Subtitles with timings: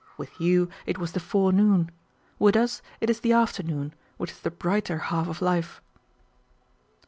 [0.17, 1.91] With you it was the forenoon,
[2.39, 5.79] with us it is the afternoon, which is the brighter half of life."